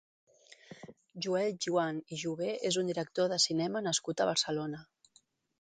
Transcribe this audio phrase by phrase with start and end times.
[1.25, 4.85] Joel Joan i Juvé és un director de cinema nascut a Barcelona.